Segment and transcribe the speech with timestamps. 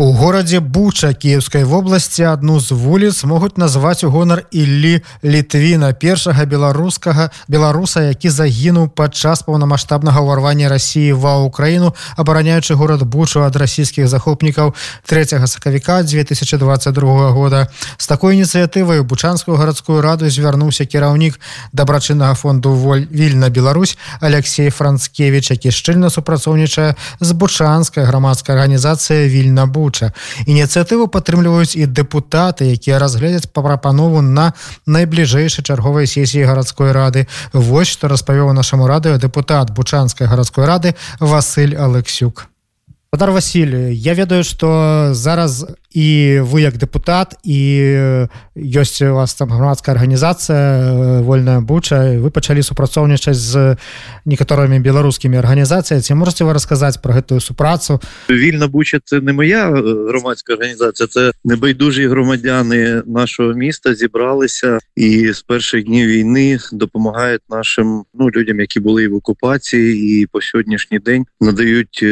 [0.00, 6.46] У горадзе Буча Кіевскай вобласці адну з вуліц могуць назваць у гонар Іллі Літвіна першага
[6.48, 14.08] беларускага беларуса, які загінуў падчас паўнамасштабнага ўварвання рассіі ва ўкраіну, абараняючы горад Бучу ад расійскіх
[14.08, 14.72] захопнікаў
[15.04, 17.68] 3 сакавіка 2022 года.
[18.00, 21.36] З такой ініцыятывай бучанскую гарадскую раду звярнуўся кіраўнік
[21.76, 29.68] дабрачыннага фонду воль вільна Беларусь Алексей Францкевич, які шчыльна супрацоўнічае з бучанскай грамадскай арганізацыя вільна
[29.68, 30.12] Бу Буча.
[30.46, 34.52] Ініцыятыву падтрымліваюць і дэпутаты, якія разгледзяць па прапанову на
[34.86, 37.26] найбліжэйшай чарговай сесіі гарадской рады.
[37.52, 42.50] Вось што распавёў нашаму радыё дэпутат бучанскай гарадской рады Васыль Алексюк.
[43.10, 47.58] Падар Васіль, я ведаю, што зараз і вы як дэпутат і
[48.54, 53.76] ёсць у вас там грамадская арганізацыя вольная буча вы пачалі супрацоўнічаць з
[54.24, 57.98] некаторымі беларускімі арганізацыямі ці можете вы расказаць про гэтую супрацу
[58.30, 59.66] вільна буча це не моя
[60.08, 68.04] громадська організація це небайдужі громадяни нашого міста зібралися і з перших днів війни допомагають нашим
[68.14, 72.04] ну людям які були в окупації і по сьогоднішній день надають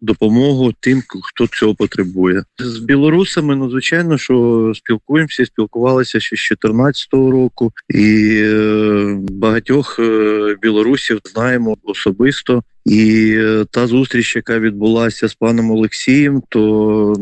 [0.00, 3.55] допомогу тим, хто цього потребує з білорусами.
[3.55, 11.77] Ну звичайно, що спілкуємося, спілкувалися ще з 2014 року, і е, багатьох е, білорусів знаємо
[11.83, 12.63] особисто.
[12.85, 17.13] І е, та зустріч, яка відбулася з паном Олексієм, то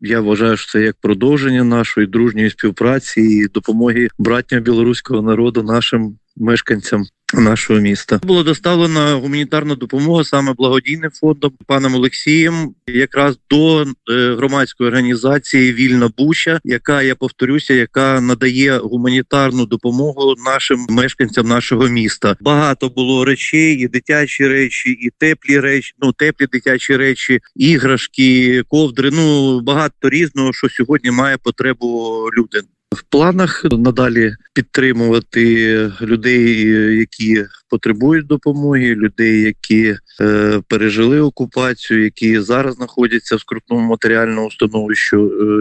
[0.00, 6.18] я вважаю, що це як продовження нашої дружньої співпраці і допомоги братнього білоруського народу нашим
[6.36, 7.04] мешканцям
[7.40, 13.86] нашого міста було доставлена гуманітарна допомога саме благодійним фондом паном Олексієм, якраз до е,
[14.34, 22.36] громадської організації Вільна Буча, яка я повторюся, яка надає гуманітарну допомогу нашим мешканцям нашого міста.
[22.40, 29.10] Багато було речей, і дитячі речі, і теплі речі, ну теплі дитячі речі, іграшки, ковдри.
[29.12, 32.62] Ну багато різного, що сьогодні має потребу люди.
[32.92, 36.60] В планах надалі підтримувати людей,
[36.98, 45.16] які потребують допомоги, людей, які е, пережили окупацію, які зараз знаходяться в скрутному матеріальному становищі.
[45.16, 45.60] Е,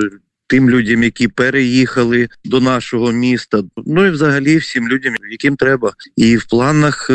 [0.52, 3.64] тим людям, які переїхали до нашого міста.
[3.86, 5.94] Ну і взагалі всім людям, яким треба.
[6.16, 7.14] І в планах е,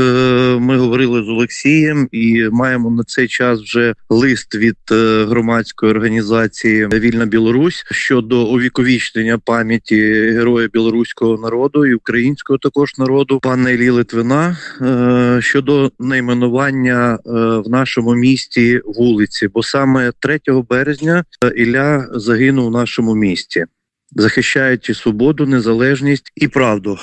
[0.60, 6.86] ми говорили з Олексієм, і маємо на цей час вже лист від е, громадської організації
[6.86, 14.56] Вільна Білорусь щодо увіковічнення пам'яті героя білоруського народу і українського також народу, пана Іллі Литвина
[14.80, 17.18] е, щодо найменування
[17.64, 19.48] в нашому місті вулиці.
[19.48, 21.24] Бо саме 3 березня
[21.56, 23.66] Ілля загинув в нашому місті місті.
[24.14, 26.98] Захищають і свободу, незалежність і правду,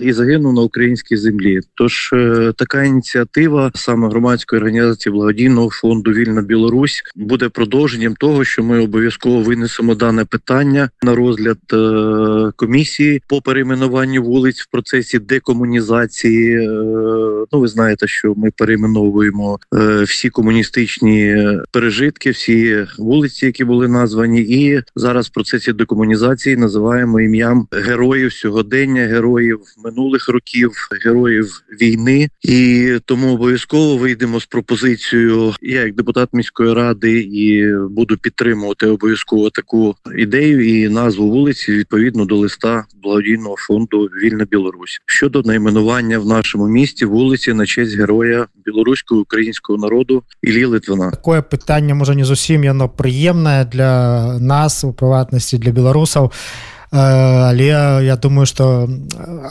[0.00, 1.60] і загинув на українській землі.
[1.74, 8.62] Тож е, така ініціатива саме громадської організації благодійного фонду Вільна Білорусь буде продовженням того, що
[8.62, 16.56] ми обов'язково винесемо дане питання на розгляд е, комісії по перейменуванню вулиць в процесі декомунізації.
[16.56, 16.68] Е,
[17.52, 19.58] ну, ви знаєте, що ми перейменовуємо
[20.02, 27.67] всі комуністичні пережитки, всі вулиці, які були названі, і зараз в процесі декомунізації називаємо ім'ям
[27.71, 30.71] героїв сьогодення, героїв минулих років,
[31.05, 35.53] героїв війни, і тому обов'язково вийдемо з пропозицією.
[35.61, 42.25] Я як депутат міської ради і буду підтримувати обов'язково таку ідею і назву вулиці відповідно
[42.25, 48.47] до листа благодійного фонду Вільна Білорусь щодо найменування в нашому місті вулиці на честь героя
[48.65, 51.11] білоруського українського народу Іллі Литвина.
[51.11, 56.31] Такое питання може не зусім яно прыемнае для нас у прыватнасці для беларусаў
[56.90, 58.88] Але я думаю что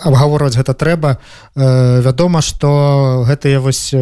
[0.04, 1.18] абгаворваць гэта трэба.
[1.56, 3.94] Вядома что гэтыя вось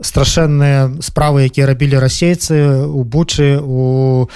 [0.00, 4.28] страшэнныя справы якія рабілі расейцы у бучы у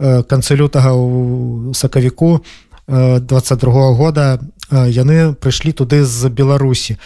[0.00, 2.40] канцы лютага у сакавіку
[2.86, 6.96] 22 года яны прыйшлі туды з беларусі.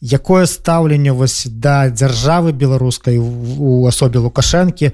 [0.00, 4.92] Якое стаўленне вось да дзяржавы беларускай у асобе лукашэнкі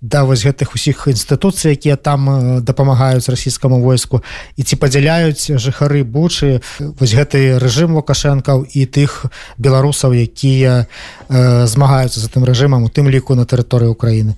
[0.00, 4.20] да вось гэтых усіх інстытуцый якія там дапамагаюць расійскаму войску
[4.56, 9.24] і ці падзяляюць жыхары бучы вось гэты рэжым лукашэнкаў і тых
[9.56, 14.36] беларусаў якія э, змагаюцца за тым рэжымам у тым ліку на тэрыторыі Україніны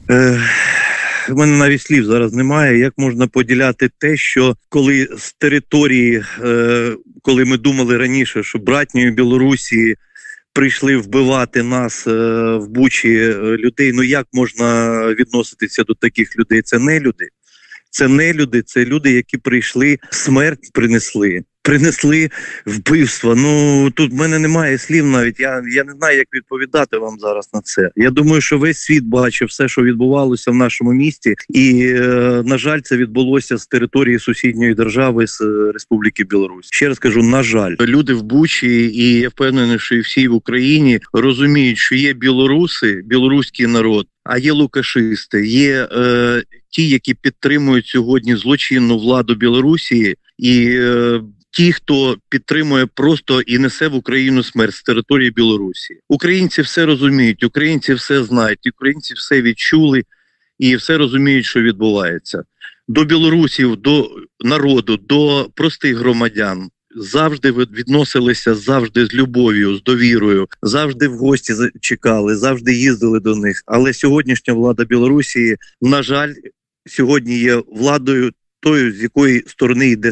[1.29, 2.79] У мене навіть слів зараз немає.
[2.79, 6.93] Як можна поділяти те, що коли з території, е,
[7.23, 9.94] коли ми думали раніше, що братньої Білорусі
[10.53, 12.12] прийшли вбивати нас е,
[12.56, 13.92] в бучі е, людей.
[13.94, 16.62] Ну як можна відноситися до таких людей?
[16.62, 17.27] Це не люди.
[17.89, 21.44] Це не люди, це люди, які прийшли, смерть принесли.
[21.62, 22.30] Принесли
[22.66, 23.36] вбивства.
[23.36, 25.40] Ну тут в мене немає слів навіть.
[25.40, 27.90] Я, я не знаю, як відповідати вам зараз на це.
[27.96, 32.58] Я думаю, що весь світ бачив все, що відбувалося в нашому місті, і е, на
[32.58, 36.68] жаль, це відбулося з території сусідньої держави з е, Республіки Білорусь.
[36.72, 40.34] Ще раз кажу, на жаль, люди в Бучі, і я впевнений, що і всі в
[40.34, 44.08] Україні розуміють, що є білоруси, білоруський народ.
[44.24, 51.71] А є лукашисти, є е, ті, які підтримують сьогодні злочинну владу Білорусі, і е, ті,
[51.71, 56.00] хто підтримує просто і несе в Україну смерть з території Білорусі.
[56.09, 60.03] Українці все розуміють, українці все знають, українці все відчули
[60.59, 62.44] і все розуміють, що відбувається.
[62.88, 66.69] До білорусів, до народу, до простих громадян.
[66.95, 73.63] Завжди відносилися завжди з любов'ю, з довірою, завжди в гості чекали, завжди їздили до них.
[73.65, 76.33] Але сьогоднішня влада Білорусі, на жаль,
[76.86, 80.12] сьогодні є владою тою, з якої сторони йде